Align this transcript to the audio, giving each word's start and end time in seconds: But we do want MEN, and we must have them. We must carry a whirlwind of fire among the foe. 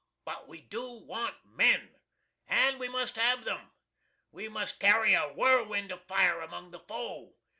But 0.25 0.47
we 0.47 0.61
do 0.61 0.81
want 0.83 1.35
MEN, 1.45 1.93
and 2.47 2.79
we 2.79 2.89
must 2.89 3.17
have 3.17 3.43
them. 3.43 3.69
We 4.31 4.49
must 4.49 4.79
carry 4.79 5.13
a 5.13 5.29
whirlwind 5.31 5.91
of 5.91 6.05
fire 6.05 6.39
among 6.41 6.71
the 6.71 6.79
foe. 6.79 7.35